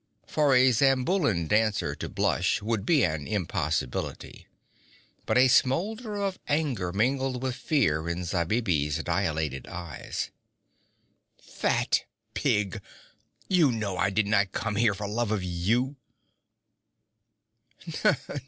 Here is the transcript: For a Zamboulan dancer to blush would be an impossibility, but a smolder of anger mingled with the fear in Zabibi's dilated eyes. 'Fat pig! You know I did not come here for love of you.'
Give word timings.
For 0.25 0.55
a 0.55 0.71
Zamboulan 0.71 1.45
dancer 1.45 1.93
to 1.93 2.09
blush 2.09 2.59
would 2.59 2.87
be 2.87 3.03
an 3.03 3.27
impossibility, 3.27 4.47
but 5.27 5.37
a 5.37 5.47
smolder 5.47 6.15
of 6.15 6.39
anger 6.47 6.91
mingled 6.91 7.43
with 7.43 7.53
the 7.53 7.59
fear 7.61 8.09
in 8.09 8.23
Zabibi's 8.23 9.03
dilated 9.03 9.67
eyes. 9.67 10.31
'Fat 11.39 12.05
pig! 12.33 12.81
You 13.47 13.71
know 13.71 13.95
I 13.95 14.09
did 14.09 14.25
not 14.25 14.53
come 14.53 14.75
here 14.75 14.95
for 14.95 15.07
love 15.07 15.29
of 15.29 15.43
you.' 15.43 15.97